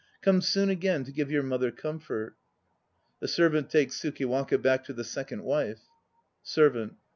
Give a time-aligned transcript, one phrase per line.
[0.23, 2.35] Come soon again to give your mother comfort!
[3.19, 5.83] (The SERVANT takes TSUKIWAKA back to the SECOND WIFE.)
[6.41, 6.95] SERVANT.